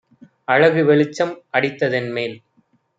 அழகு 0.47 0.81
வெளிச்சம் 0.83 1.35
அடித்த 1.51 1.89
தென்மேல் 1.89 2.37